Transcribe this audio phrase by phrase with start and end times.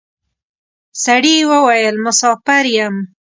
[1.03, 2.95] سړي وويل: مساپر یم.